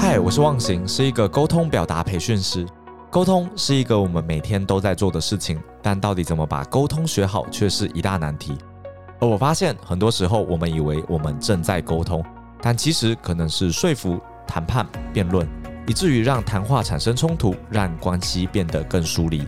[0.00, 2.64] 嗨，我是忘形，是一个沟通表达培训师。
[3.10, 8.56] 沟通是一个我们每天都在做的事情，但到底怎么把沟通学好，却是一大难题。
[9.18, 12.24] 而我发现，很多时候我们以为我们正在沟通，
[12.62, 15.46] 但其实可能是说服、谈判、辩论，
[15.88, 19.46] 以至于让谈话产生冲突，让关系变得更疏离。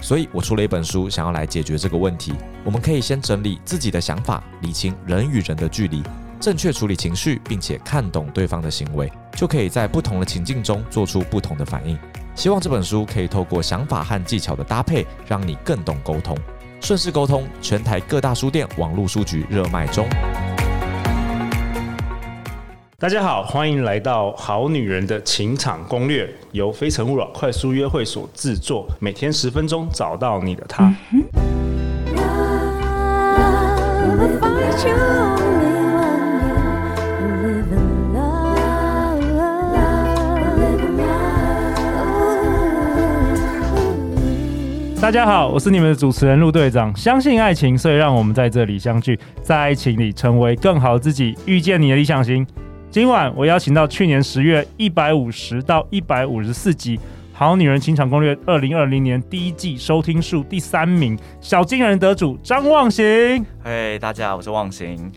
[0.00, 2.32] 所以我出了一本书，想要来解决这个问题。
[2.64, 6.02] 我们可以先整理自己的想法，理清人与人的距离，
[6.40, 11.98] 正确处理情绪，并且看懂对方的行为，就可以在不同的情境中做出不同的反应。
[12.34, 16.36] 希望这本书可以透过想法和技巧的搭配，让你更懂沟通。
[16.80, 20.06] 顺势沟通，全台各大书店、网络书局热卖中。
[22.98, 30.94] 大家好，欢迎来到《好女人的情场攻略》，由非诚勿扰快速约会所制作，每天十分钟，找到你的他。
[45.04, 46.96] 大家好，我是你们的主持人陆队长。
[46.96, 52.46] 相信爱情，所以让我们在这里相聚，在爱情里成为更好自己，遇见你的理想型。
[52.90, 56.96] 今晚我邀请到去年十月一百五十到一百五十四集
[57.34, 63.04] 《好女人情场攻略》二零二零年第一季收听数第三名小金人得主张望行。
[63.62, 65.12] 嘿，大家好，我是望行。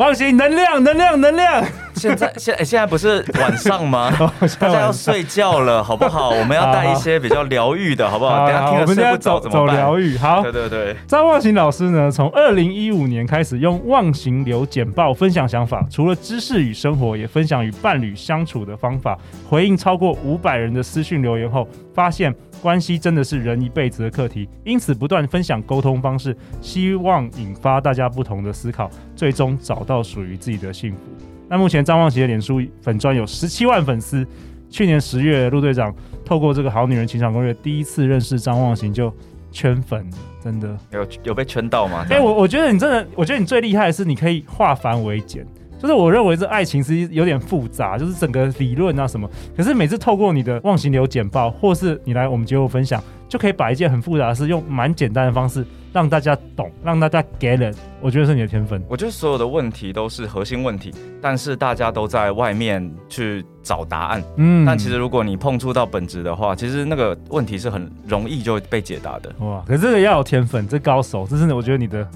[0.00, 1.62] 忘形，能量，能量，能量。
[1.94, 4.10] 现在现现在不是晚上吗？
[4.58, 6.30] 大家要睡觉了，好不好？
[6.30, 8.46] 我们要带一些比较疗愈的，好不好？
[8.46, 9.66] 等下听了睡不着怎么办？
[9.66, 10.40] 走疗愈，好。
[10.40, 10.96] 对对对。
[11.06, 19.18] 张忘形老师呢，从二零一五年开始用忘形流简报分享想法，除了知识与生活，也分享与伴侣相处的方法。
[19.50, 22.34] 回应超过五百人的私讯留言后，发现。
[22.60, 31.00] 关系真的是人一辈子的课题，因此不断分享沟通方式，希望引发大家不同的思考，最终找到属于自己的幸福。
[31.48, 34.26] 那目前张忘形的脸书粉专有十七万粉丝。
[34.68, 35.92] 去年十月，陆队长
[36.24, 39.12] 透过这个好女人情场攻略，第一次认识张望行就
[39.50, 40.08] 圈粉，
[40.40, 42.06] 真的有有被圈到吗？
[42.08, 45.44] 哎、欸，我我觉得你真的，我觉得你最厉害的是你可以化繁为简。
[45.80, 49.28] 就是我认为这爱情是有点复杂，就是整个理论啊什么。
[49.56, 57.76] 可是每次透过你的忘形流简报，或是你来我们节目分享，就可以把一件很复杂的事用蛮简单的方式让大家懂，让大家 get it。
[58.02, 58.82] 我觉得是你的天分。
[58.88, 64.22] 我觉得所有的问题都是核心问题，但是大家都在外面去找答案。
[64.36, 69.32] 嗯，但其实如果你碰触到本质的话，其实那个问题是很容易就被解答的。
[69.40, 72.06] 哇，可是这个要有天分，这高手，这是我觉得你的。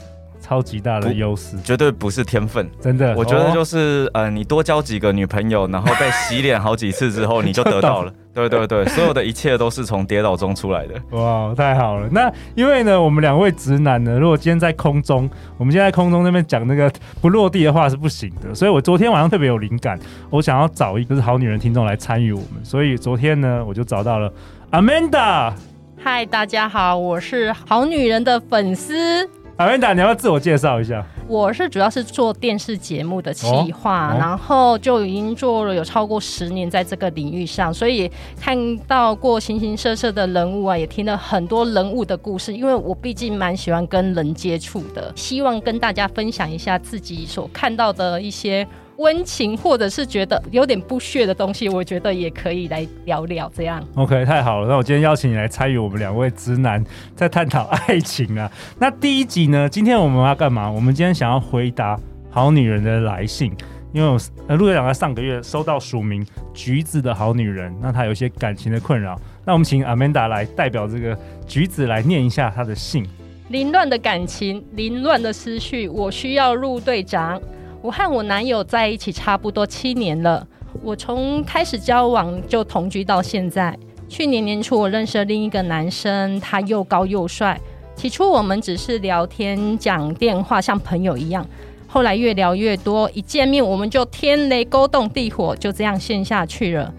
[0.44, 3.14] 超级大的优势，绝对不是天分，真的。
[3.16, 8.12] 我觉得就是，哦、呃，你多交几个女朋友，然后被洗脸好几次之后，你就得到了。
[8.34, 10.94] 对对对，所有的一切都是从跌倒中出来的。
[11.16, 12.06] 哇，太好了！
[12.10, 18.54] 那因为呢，我们两位直男呢，如果今天在空中，我们现在空中那边讲那个不落地的话是不行的。
[18.54, 22.62] 所以我昨天晚上特别有灵感，我想要找一个是好女人听众来参与我们。
[22.62, 24.30] 所以昨天呢，我就找到了
[24.72, 25.54] Amanda。
[25.96, 29.26] 嗨，大家好，我是好女人的粉丝。
[29.56, 31.04] 阿文达，你要不要自我介绍一下？
[31.28, 38.10] 我是主要是做电视节目的企划，哦哦、然后就已经做了有超过十年在这个领域上，所以
[38.40, 42.52] 看到过形形色色的人物啊，也听了很多人物的故事。
[42.52, 48.66] 因为我毕竟蛮喜欢跟人接触的，希望跟大家分享一下自己所看到的一些。
[48.96, 53.50] 温情，或者是觉得有点不屑的东西，我觉得也可以来聊聊。
[53.56, 54.68] 这样，OK，太好了。
[54.68, 56.84] 那我今天邀请你来参与我们两位直男
[57.14, 58.50] 在探讨爱情啊。
[58.78, 60.70] 那第一集呢，今天我们要干嘛？
[60.70, 61.98] 我们今天想要回答
[62.30, 63.52] 好女人的来信，
[63.92, 69.20] 因为我呃陆队长在上个月收到署名橘子的好女人，那她有一些感情的困扰。
[69.44, 73.06] 那我们请 Amanda 来代表这个橘子来念一下她的信。
[73.48, 77.40] 凌乱的感情，凌乱的思绪，我需要陆队长。
[77.84, 80.48] 我和我男友在一起差不多七年了，
[80.82, 83.78] 我从开始交往就同居到现在。
[84.08, 87.60] 去年年初，我认识了另一个男生，他又高又帅。
[87.94, 91.46] 起初我们只是聊天讲电话，像朋友一样。
[91.86, 96.90] 后来越聊越多，一见面我们就天雷勾动地火，就这样陷下去了。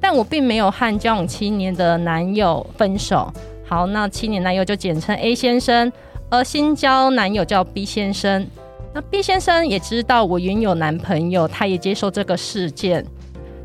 [0.00, 3.32] 但我并没有和交往七年的男友分手。
[3.64, 5.92] 好，那七年男友就简称 A 先生，
[6.28, 8.44] 而新交男友叫 B 先生。
[8.94, 13.04] 那 B 先生也知道我原有男朋友，他也接受这个事件，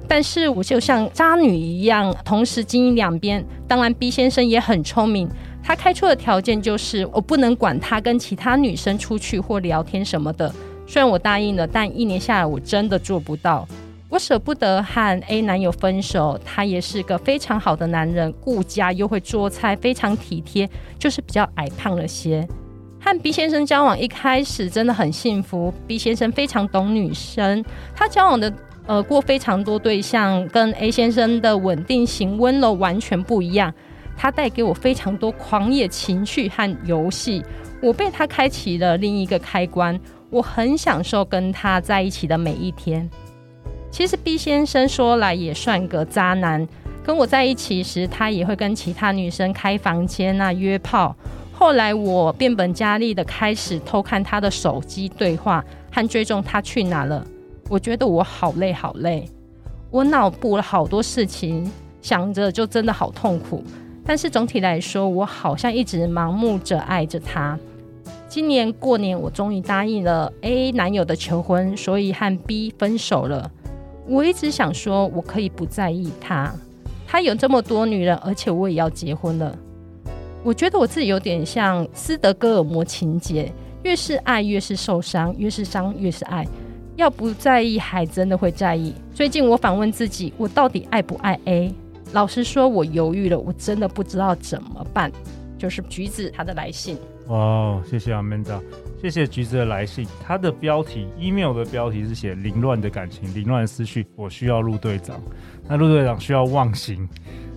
[0.08, 3.46] 但是我就像渣女一样，同时经营两边。
[3.68, 5.28] 当然，B 先生也很聪明，
[5.62, 10.50] 他开出的条件就是我不能管他跟其他女生出去或聊天什么的。
[10.88, 13.68] 虽然我答应了，但一年下来我真的做不到。
[14.10, 22.48] 我舍不得和 A 男友分手，他也是个非常好的男人，顾家又会做菜，非常体贴，就是比较矮胖了些。
[23.08, 27.64] 和 B 先生交往一开始真的很幸福，B 先生非常懂女生，
[27.96, 28.54] 他交往的
[28.86, 33.74] 呃，过非常多对象，跟 A 先生的稳定型温柔完全不一样。
[34.18, 37.42] 他带给我非常多狂野情绪和游戏，
[37.82, 39.98] 我被他开启了另一个开关。
[40.30, 43.10] 我很享受跟他在一起的每一天。
[43.90, 46.68] 其实 B 先生说来也算个渣男，
[47.06, 51.16] 跟我在一起时，他也会跟其他女生开房间啊约炮。
[51.60, 57.26] 后来我变本加厉的开始偷看他的手机对话和追踪他去哪了。
[57.68, 59.28] 我觉得我好累好累，
[59.90, 61.68] 我脑补了好多事情，
[62.00, 63.64] 想着就真的好痛苦。
[64.06, 67.58] 但是总体来说，我好像一直盲目着爱着他。
[68.30, 73.50] 今年过年，我终于答应了 A 男友的求婚，所以和 B 分手了。
[74.08, 76.54] 我一直想说，我可以不在意他，
[77.08, 79.58] 他有这么多女人，而且我也要结婚了。
[80.48, 83.52] 我觉得我自己有点像斯德哥尔摩情节，
[83.84, 86.48] 越是爱越是受伤，越是伤越是爱。
[86.96, 88.96] 要不在意，还真的会在意。
[89.14, 91.76] 最近我反问自己，我到底爱不爱 A？
[92.14, 95.12] 老实说，我犹豫了，我真的不知道怎么办。
[95.58, 96.98] 就是橘子他的来信。
[97.28, 98.62] 哦，谢谢 Amanda，
[99.02, 100.08] 谢谢橘子的来信。
[100.24, 105.20] 他的标题，email 的标题是写凌乱的感情，凌乱的思绪，我需要陆队长。
[105.68, 107.06] 那陆队长需要忘形。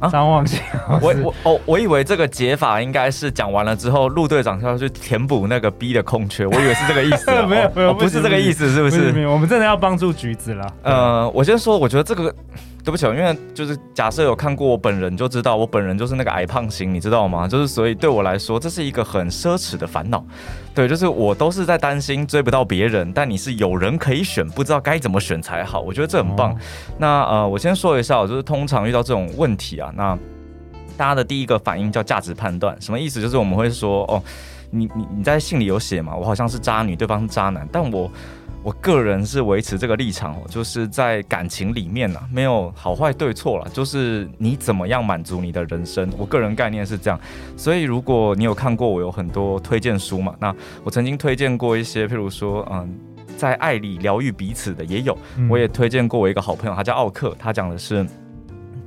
[0.09, 0.61] 张望星，
[1.03, 7.31] 我我哦，我以为这个解法应该是讲完了之后，陆队长要去填补那个 B 的空缺，我以为是这个意思。
[7.31, 9.27] 没有没有，不是这个意思，是不是？
[9.27, 10.75] 我们真的要帮助橘子了。
[10.83, 12.35] 呃，我先说，我觉得这个。
[12.83, 17.47] 对不起，因为就是假设有看过我本人就知道，我本人就是那个矮胖型，你知道吗？
[17.47, 20.25] 就是所以对我来说，这是一个很奢侈的烦恼。
[20.75, 25.81] 对，就是我都是在担心追不到别人，但你是有人可以选，不知道该怎么选才好。
[25.81, 26.53] 我觉得这很棒。
[26.53, 26.57] 哦、
[26.97, 30.19] 那呃，我先说一下，就是通常遇到这种问题啊，那
[30.97, 33.21] 大家的第一个反应叫价值判断，什么意思？
[33.21, 34.23] 就是我们会说，哦，
[34.71, 38.11] 你你你在信里有写嘛，我好像是渣女，对方是渣男，但我。
[38.63, 46.13] 我个人是维持这个立场哦，就是在感情里面呢，没有好坏对错了，就是你怎么样满足你的人生。
[46.19, 47.19] 我个人概念是这样，
[47.57, 50.55] 所以如果你有看过我有很多推荐书嘛，那
[50.85, 52.95] 我曾经推荐过一些，譬如说，嗯，
[53.35, 55.17] 在爱里疗愈彼此的也有，
[55.49, 58.07] 我也推荐过我一个好朋友，他叫奥克，他讲的是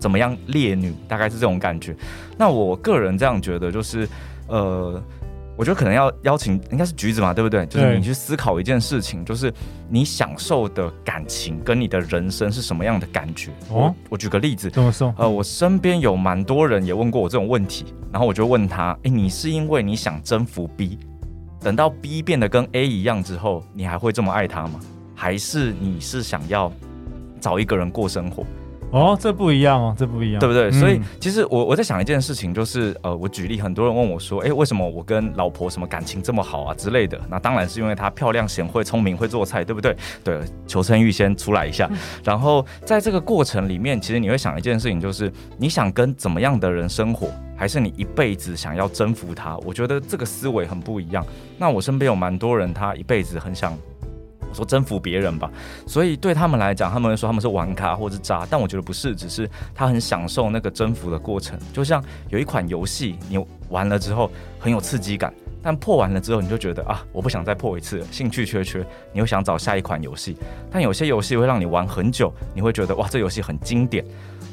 [0.04, 1.96] 怎么样烈女，大概是这种感觉。
[2.38, 4.08] 那我个人这样觉得，就是
[4.48, 5.02] 呃。
[5.56, 7.64] 我觉得可能要邀请，应该是橘子嘛，对不对？
[7.68, 9.54] 就是你去思考一件事情，就是
[9.88, 13.52] 你享受的感情跟你的人生是什么样的感觉。
[13.70, 15.14] 哦，我，我举个例子，怎么说？
[15.16, 20.98] 呃，我身边有蛮多人也问过我这种问题，然后我就问他，诶，你是因为你想征服 B，
[21.60, 24.80] 等到 B 变得跟 A 一样之后，你还会这么爱他吗？
[25.14, 26.74] 还是你是想要
[27.40, 28.44] 找一个人过生活？
[28.94, 30.70] 哦，这不一样哦，这不一样，对不对？
[30.70, 37.20] 嗯、所以其实我我在想一件事情，就是呃，我举例，很多人问我说，哎，为什么我跟老婆什么感情这么好啊之类的？
[37.28, 39.98] 那当然是因为她漂亮、贤惠、聪明、会做菜，对不对？
[40.24, 41.88] 对，求生欲先出来一下。
[41.90, 49.58] 嗯、然后在这个过程里面，其实你会想一件事情，就是你想跟怎么样的人生活，还是你一辈子想要征服他？
[49.66, 51.26] 我觉得这个思维很不一样。
[51.58, 53.76] 那我身边有蛮多人，他一辈子很想。
[54.54, 55.52] 说征服别人吧，
[55.88, 61.58] 所以对他们来讲，他们会说他们是玩咖或者渣，但我觉得不是，只是他很享受那个征服的过程。
[61.74, 64.30] 就像有一款游戏，你玩了之后
[64.60, 70.38] 很有刺激感，但破完了之后你就觉得啊，我不想再破一次，兴趣缺缺，你又想找下一款游戏。
[70.72, 74.06] 但有些游戏会让你玩很久，你会觉得哇，这游戏很经典。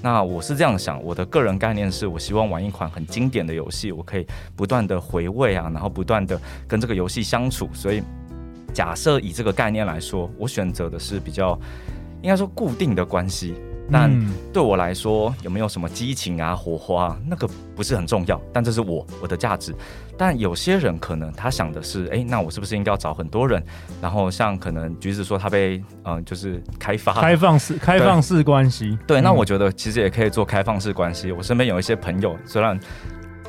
[0.02, 4.26] 那我是这样想，我的个人概念是我希望玩一款很经典的游戏，我可以
[4.56, 8.02] 不断的回味啊，然后不断的跟这个游戏相处，所以。
[8.70, 11.58] 假设以这个概念来说，我选择的是比较
[12.22, 13.54] 应该说固定的关系，
[13.90, 14.10] 但
[14.52, 18.40] 对我来说有没有什么激情啊、火花，那个不是很重要。
[18.52, 19.74] 但这是我我的价值。
[20.16, 23.62] 但有些人可能他想的是，哎，那我是不是应该要找很多人？
[24.02, 28.98] 然后像可能橘子说他被嗯、呃，就是开发开放式开放式关系。
[29.06, 31.32] 对，那我觉得其实也可以做开放式关系。
[31.32, 32.78] 我身边有一些朋友，虽然。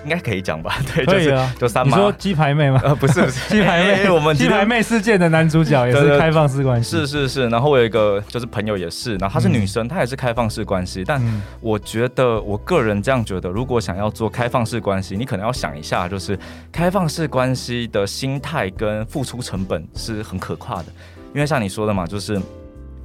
[0.04, 0.76] 应该可以讲吧？
[0.96, 1.54] 对，就是啊。
[1.60, 2.82] 就三妈，你说鸡排妹吗？
[2.84, 6.98] 呃，不是， 鸡排妹，我们鸡排妹事件的男主角也是开放式关系。
[6.98, 11.04] 是是是，然后我有一个就是朋友也是，然后她是女生，她也是开放式关系。
[11.06, 11.22] 但
[11.60, 16.38] 我觉得，我个人这样觉得，如果想要做开放式关系，你可能要想一下，就是
[16.72, 20.86] 开放式关系的心态跟付出成本是很可怕的，
[21.34, 22.42] 因为像你说的嘛，就是。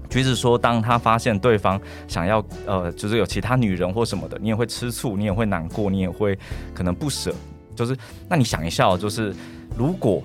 [0.08, 6.38] 橘子说，当他发现对方想要呃，就是有其他女人或什么的，你也会吃醋，你也会难过，你也会
[6.74, 7.34] 可能不舍。
[7.74, 7.96] 就是，
[8.28, 9.34] 那你想一下，就是
[9.76, 10.22] 如果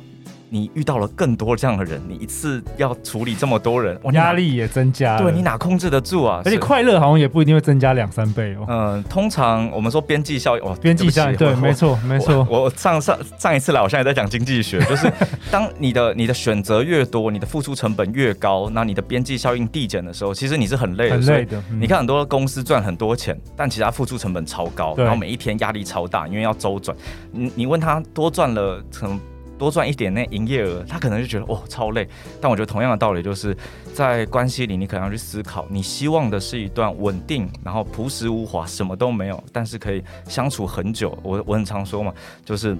[0.54, 5.18] 你遇到了更多这样的人，你一次要处理这么多人，压力也增加。
[5.18, 6.42] 对，你哪控制得住啊？
[6.44, 8.66] 而且快乐好像也不一定会增加两三倍哦。
[8.68, 12.46] 嗯，通常我们说边际效应哦，边际效应对，没错没错。
[12.50, 15.10] 我上上上一次来，我现在在讲经济学， 就是
[15.50, 21.16] 当你的你的选择越多，你的付出成本越高，那你的边际效应递减的时候，其实你是很累的。
[21.16, 21.64] 很累的。
[21.80, 26.98] 你看很多公司赚很多钱，但其实他付出成本超高，然后每一天压力超大，因为要周转。
[27.32, 29.18] 你你问他多赚了可能。
[29.62, 32.08] 多赚一点那营业额，他可能就觉得哦超累。
[32.42, 33.56] 但我觉得同样的道理，就是
[33.94, 41.16] 在关系里，你可能要去思考，你希望的是一段稳定，然后朴实无华，什么都没有，但是可以相处很久。
[41.22, 42.12] 我我很常说嘛，
[42.44, 42.76] 就是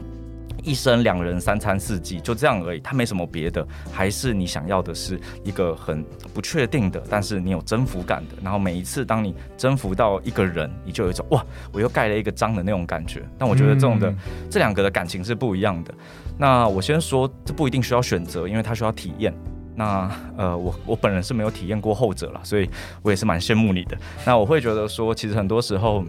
[0.64, 3.64] 一生两人三餐四季就这样而已，他没什么别的。
[3.92, 8.36] 还是你想要的是一个很不确定的，但是你有征服感的。
[8.42, 13.22] 然后每一次当你征服到一个人，你就有一种哇，我又盖了一个章的那种感觉。
[13.38, 14.12] 但我觉得这种的、
[14.50, 15.94] 这两个的感情是不一样的。
[16.42, 19.32] 那我先说，这不一定需要选择，因为它需要体验。
[19.76, 22.68] 那呃，我我本人是没有体验过后者了，所以
[23.04, 23.96] 我也是蛮羡慕你的。
[24.26, 26.04] 那我会觉得说，其实很多时候，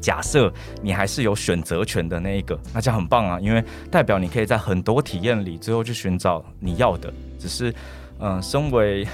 [0.00, 0.50] 假设
[0.80, 7.12] 你还是有选择权的那一个，那这样很棒啊，因为代表你可以在很多体验里，最后去寻找你要的。
[7.38, 7.74] 只是，
[8.18, 9.06] 嗯、身为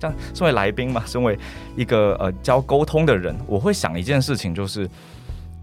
[0.00, 1.38] 这样， 身为来宾嘛，身为
[1.76, 4.88] 一个呃教沟通的人，我会想一件事情，就是。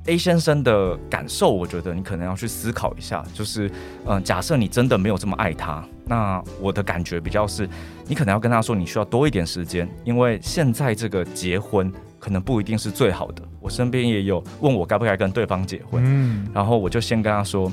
[0.07, 3.23] A 先生的感受，我觉得你可能要去思考一下。
[3.35, 3.67] 就是，
[4.05, 7.69] 嗯、呃，假设你真的没有这么爱他，那我的感觉比较是，
[8.07, 13.43] 你可能要跟他说，你需要多一点时间，因为现在这个结婚可能不一定是最好的。
[13.59, 17.71] 我身边也有问我该不该跟对方结婚，嗯，然后我就先跟他说，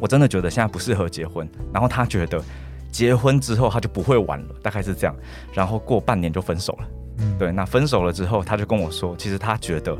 [0.00, 1.48] 我真的觉得现在不适合结婚。
[1.72, 2.42] 然后他觉得
[2.90, 5.14] 结婚之后他就不会玩了，大概是这样。
[5.52, 7.52] 然后过半年就分手了，嗯，对。
[7.52, 9.96] 那分手了之后，他就跟我说，其实他觉得。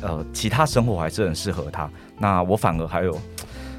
[0.00, 1.88] 呃，其他生活还是很适合他。
[2.18, 3.18] 那我反而还有，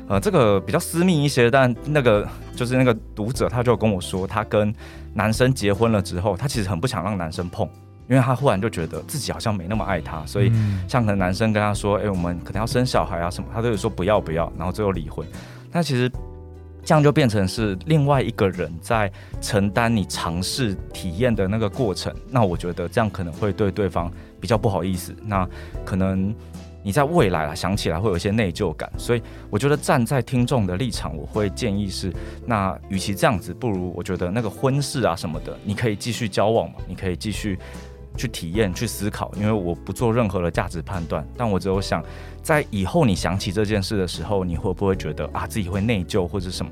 [0.07, 4.73] 呃，这个比较私密一些，但那个就是那个读者，他就跟我说，他跟
[5.13, 7.67] 男生结婚了之后，他其实很不想让男生碰，
[8.07, 10.51] 因为他忽然就觉得自己好像没那么爱他，所以
[10.87, 15.25] 像可能男生跟他说，哎、欸，我们可能要生小孩啊什么，他都有说不要不要，然后最后离婚。
[15.71, 16.11] 那其实
[16.83, 22.13] 这样就变成是另外一个人在承担你尝试体验的那个过程。
[22.29, 24.11] 那我觉得这样可能会对对方。
[24.41, 25.45] 比较不好意思，那
[25.83, 26.33] 可能
[26.81, 32.09] 你在未来啊想起来会有一些内疚感，所以我觉得站在听众的立场，我会建议是，
[32.45, 37.59] 那与其这样子，不如我觉得那个婚事啊什么的，你可以继续交往嘛，你可以继续
[38.19, 42.03] 去体验、去思考，因为我不做任何的价值判断，但我只有想，
[42.43, 46.69] 在以后你想起这件事的时候，你会不会觉得啊自己会内疚或者什么？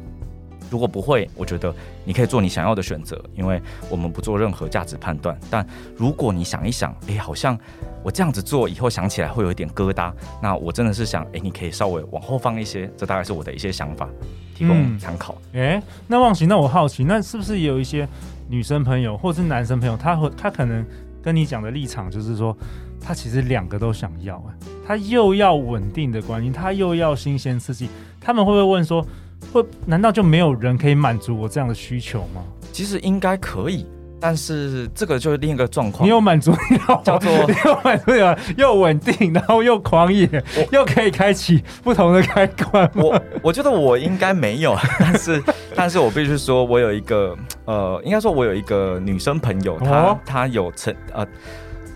[0.69, 1.73] 如果不会，我觉得
[2.03, 5.39] 你可以做你想要的选择，因为我们不做任何价值判断。
[5.49, 7.57] 但如果你想一想，诶，好像
[8.03, 10.11] 我这样子做以后想起来会有一点疙瘩，
[10.43, 14.09] 那我真的是想，诶，你可以稍微往后放一些，这大概是我的一些想法，
[14.53, 15.37] 提供参考。
[15.53, 18.05] 诶、那忘形，那我好奇，那是不是也有一些
[18.49, 20.85] 女生朋友或是男生朋友，他会他可能
[21.27, 22.57] 跟你讲的立场就是说，
[23.01, 24.55] 他其实两个都想要，啊，
[24.87, 27.89] 他又要稳定的关系，他又要新鲜刺激，
[28.21, 29.05] 他们会不会问说？
[29.51, 29.61] 会？
[29.85, 32.41] 难道就没有人可以满足我这样的需求吗？
[32.71, 33.85] 其实应该可以，
[34.19, 36.05] 但是这个就是另一个状况。
[36.05, 40.29] 你有满足你叫做 你有满足了，又稳定，然后又狂野，
[40.71, 42.89] 又可以开启不同的开关。
[42.95, 45.43] 我我觉得我应该没有， 但是
[45.75, 51.25] 但是我必须说，我有一个呃，应该说我有一个女生朋友，她、哦、她有成呃。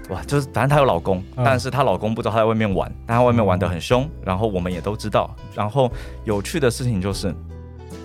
[0.09, 5.33] 哇，就是反正她有老公，嗯，但是她老公不知道她在外面玩，但她外面玩的很凶，然后我们也都知道。
[5.55, 5.89] 然后
[6.25, 7.33] 有趣的事情就是，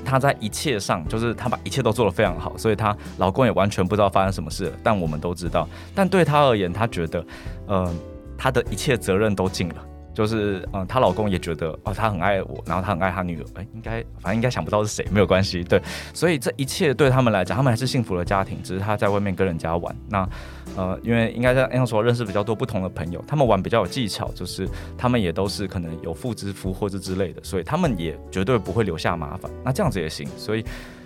[0.06, 5.68] 她在一切上，就是她把一切都做得非常好，所以她老公也完全不知道发生什么事了，但我们都知道。
[5.94, 7.26] 但对她而言，她觉得，
[7.66, 7.92] 呃，
[8.38, 9.76] 她的一切责任都尽了。
[10.16, 15.78] 就是嗯，她老公也觉得哦，她很爱我，然后她很爱她女儿，哎，应该反正应该想不到是谁，没有关系，对，
[16.14, 19.94] 所以这一切对他们来讲，他们还是幸福的家庭，只是她在外面跟人家玩。
[20.08, 20.26] 那
[20.74, 29.50] 呃，因为应该在那时候认识比较多不同的朋友，他们玩比较有技巧，就是他们也都是可能有妇之夫或者之类的，所以他们也绝对不会留下麻烦。
[29.62, 30.64] 那这样子也行，所以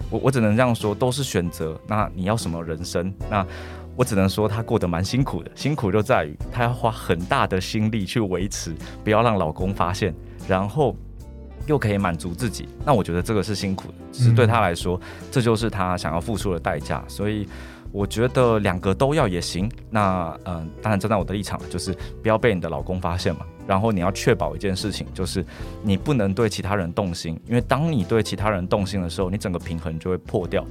[0.09, 1.77] 我我只能这样说，都是选择。
[1.89, 3.13] 那你要什么人生？
[3.29, 3.45] 那。
[3.97, 10.15] 我只能说她过得蛮辛苦的，辛苦就在于她要花很大的心力去维持，不要让老公发现，
[10.49, 10.97] 然后
[11.67, 12.67] 又可以满足自己。
[12.85, 14.99] 那我觉得这个是辛苦的，只是对她来说，
[15.31, 17.05] 这就是她想要付出的代价。
[17.07, 17.47] 所以
[17.93, 19.71] 我觉得两个都要也行。
[19.91, 23.41] 那嗯，当然站在我的立场，就是不要被你的老公发现嘛。
[23.67, 25.45] 然后你要确保一件事情，就是
[25.83, 30.65] 你不能对其他人动心，因为当你对其他人动心的时候，你整个平衡就会破掉。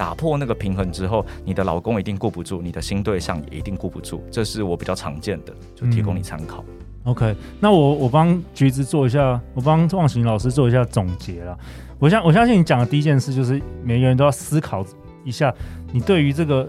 [0.00, 6.64] 打破那个平衡之后，你的老公一定顾不住，你的新对象也一定顾不住，这是我比较常见的，就提供你参考。
[7.04, 11.54] OK，那我我帮橘子做一下，我帮忘形老师做一下总结了。
[11.98, 14.82] 我相我相信你讲的第一件事就是每个人都要思考
[15.22, 15.54] 一下，
[15.92, 16.66] 你对于这个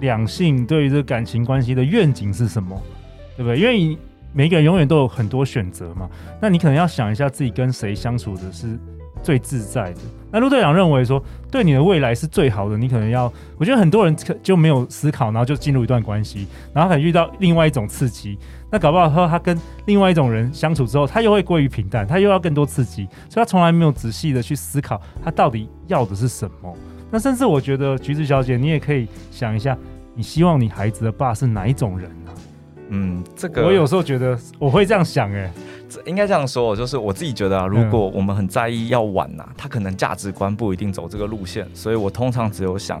[0.00, 2.78] 两性、对于这个感情关系的愿景是什么，
[3.38, 3.58] 对不对？
[3.58, 3.98] 因为
[4.34, 6.10] 每个人永远都有很多选择嘛，
[6.42, 8.78] 那你可能要想一下自己跟谁相处的是
[9.22, 10.00] 最自在的。
[10.30, 18.36] 那陆队长认为说，对你的未来是最好的，你可能要，我觉得很多人就没有思考，然后就进入一段关系，然后可能遇到另外一种刺激，
[18.70, 26.76] 那搞不好说他跟另外一种人相处之后，他又会归于平淡，他又要更多刺激，所以他从来没有仔细的去思考他到底要的是什么。
[27.10, 29.78] 那甚至我觉得橘子小姐，你也可以想一下，
[30.14, 32.32] 你希望你孩子的爸是哪一种人呢？
[32.88, 35.52] 嗯，这个我有时候觉得我会这样想，欸，哎。
[36.04, 43.00] 应该这样说，就是我自己觉得啊，如果我们很在意要晚呐、啊，他可能价值观不一定走这个路线，所以我通常只有想，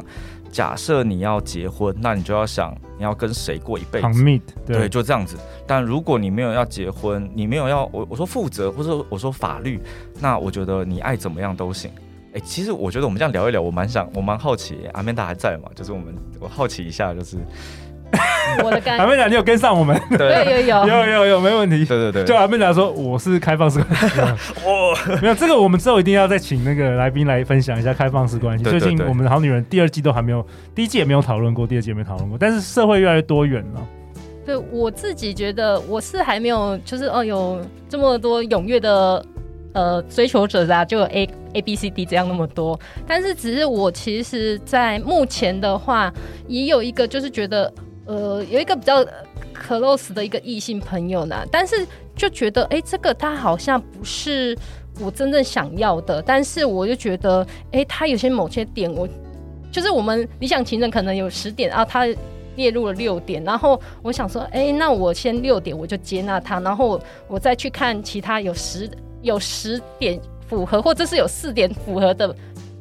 [0.52, 5.36] 假设你要结婚，那你就要想你要跟谁过一辈子，Commit，对，对，就这样子。
[5.66, 9.80] 但如果你没有要结婚，你没有要我我说负责，或者我说法律，
[10.20, 11.90] 那我觉得你爱怎么样都行。
[12.34, 15.68] 哎，其实我觉得我们这样聊一聊，我蛮想，我蛮好奇，阿曼达还在吗？
[15.74, 17.36] 就是我们我好奇一下，就是。
[18.62, 20.00] 我的感，阿妹长，你有跟上我们？
[20.16, 21.84] 对，有有有有有，没问题。
[21.84, 24.20] 对对对，就阿妹达说我是开放式关系。
[24.64, 28.64] 哦，没有这个，我们之后一定要再请那个来宾来分享一下开放式关系。
[28.64, 30.44] 最近我们的好女人第二季都还没有，
[30.74, 32.36] 第一季也没有讨论过，第二季也没讨论过。
[32.38, 33.86] 但是社会越来越多元了。
[34.44, 39.24] 对，我自己觉得我是还没有，就是哦，有这么多踊跃的
[39.72, 42.78] 呃追求者啊，就有 A A B C D 这样那么多。
[43.06, 46.12] 但是只是我其实，在目前的话，
[46.46, 47.72] 也有一个就是觉得。
[48.06, 49.04] 呃，有一个比较
[49.54, 54.56] close 的一个异性朋友呢，但是就觉得，哎、这个他好像不是
[55.00, 56.22] 我真正想要的。
[56.22, 59.08] 但是我就觉得，哎、他有些某些点，我
[59.72, 62.06] 就是我们理想情人可能有十点啊，他
[62.54, 68.88] 列入了六点，然后我想说，哎、那我先六点我就接纳他，然后我再去看其他有十
[69.20, 72.34] 有十点符合，或者是有四点符合的。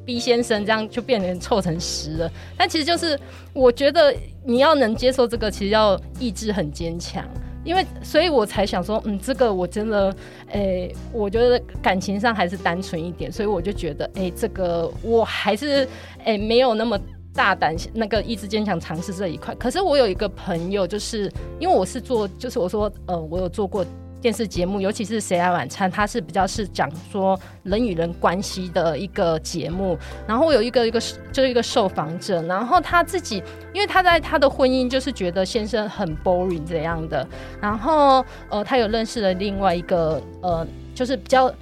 [0.05, 3.19] B 先生这样就变成凑成十了，但其实就是
[3.53, 7.25] 我觉得你要能接受这个，其实要意志很坚强，
[7.63, 10.15] 因为所以我才想说，嗯，这个我真的，
[10.51, 15.87] 诶、我觉得感情上还是单纯一点，所以我就觉得，诶、这个我还是
[16.23, 16.99] 诶、没有那么
[17.33, 19.55] 大胆，那个意志坚强尝试这一块。
[19.55, 23.85] 可是我有一个朋友，就是因为我是做，就是我说，呃，我有做过。
[24.25, 29.95] 电视节目，尤其是《谁来晚餐》，它是比较是讲说人与人关系的一个节目。
[30.27, 30.99] 然后有一个一个
[31.31, 37.27] 就是一个受访者，然后他自己，因为他在他的婚姻就是觉得先生很 boring 这样的。
[37.61, 41.53] 然后呃，他有认识了另外一个呃，就是比较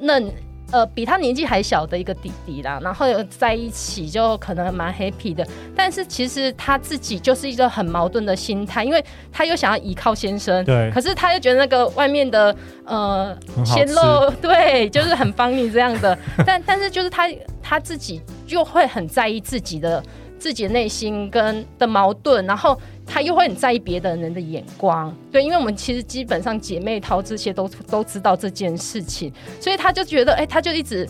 [0.00, 0.28] 嫩。
[0.72, 12.56] 呃，比他年纪还小的一个弟弟啦，然后有在一起就可能蛮 happy 的，但是其实他自己就是一个很矛盾的心态，因为他又想要依靠先生，对，可是他又觉得那个外面的
[12.86, 17.28] 呃鲜肉，对，就是很帮你这样的， 但但是就是他
[17.62, 20.02] 他自己就会很在意自己的
[20.38, 22.80] 自己的内心跟的矛盾，然后。
[23.06, 31.06] 他又会很在意别的人的眼光，对，因为我们其实基本上姐妹淘这些都都知道这件事情，所以他就觉得，哎、他就一直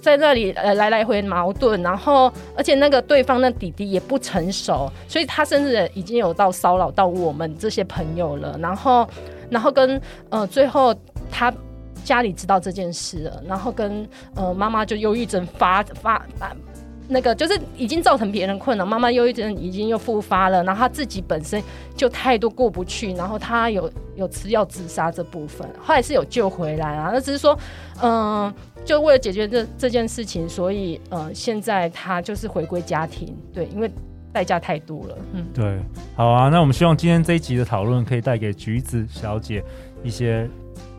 [0.00, 9.06] 在那里呃来来回矛盾，然后而且那个对方那弟弟也不成熟，所以他甚至已经有到骚扰到我们这些朋友了，然后
[9.50, 10.94] 然后跟呃最后
[11.30, 11.52] 他
[12.02, 16.24] 家里知道这件事了，然后跟呃妈妈就忧郁症发发。
[17.10, 21.62] 发那个就是已经造成别人困扰，妈妈忧郁症已经又复发了，然后他自己本身
[21.96, 27.58] 就太多过不去，然后他有有吃药自杀这部分，后来是有救回来啊，那只是说，
[28.00, 33.90] 嗯、呃，就为了解决这这件事情，所以呃，现在他就是回归家庭，对，因为
[34.32, 35.78] 代价太多了，嗯，对，
[36.14, 39.62] 好啊，那我们希望今天这一集的讨论可以带给橘子小姐
[40.04, 40.48] 一些，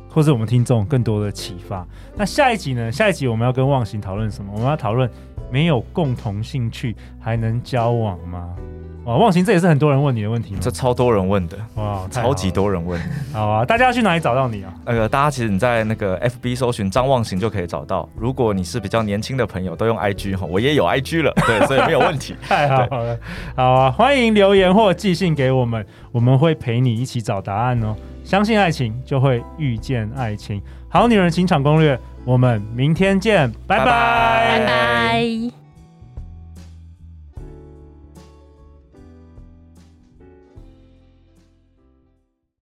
[0.09, 1.87] 或是我们听众更多的启发。
[2.15, 2.91] 那下一集呢？
[2.91, 4.51] 下一集我们要跟忘形讨论什么？
[4.53, 5.09] 我们要讨论。
[5.51, 8.55] 没有共同兴趣还能交往吗？
[9.03, 10.59] 哇，忘形，这也是很多人问你的问题吗？
[10.61, 13.01] 这超多人问的，哇，超级多人问。
[13.33, 14.71] 好啊，大家要去哪里找到你啊？
[14.85, 18.07] 那个，大家其实你在那个 FB 搜寻张忘形就可以找到。
[18.15, 22.35] 如果你是比较年轻的朋友，都用 IG 哈，我也有 IG 了，对， 所以没有问题。
[22.47, 23.17] 太好了，
[23.55, 27.95] 好啊，欢迎留言或寄信给我们，我们会陪你一起找答案哦。
[28.23, 30.61] 相信爱情，就会遇见爱情。
[30.89, 31.99] 好女人情场攻略。
[32.25, 35.60] 我们明天见，拜拜，拜拜。